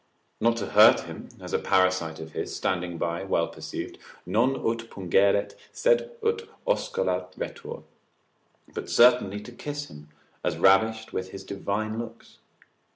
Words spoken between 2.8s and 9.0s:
by, well perceived, non ut pungeret, sed ut oscularetur, but